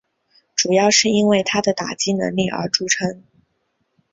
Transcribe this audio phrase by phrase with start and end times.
[0.55, 3.21] 主要是因为他的打击能力而着称。